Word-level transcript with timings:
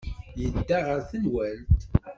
Yedda 0.41 0.77
ɣer 0.85 0.99
tenwalt. 1.09 1.81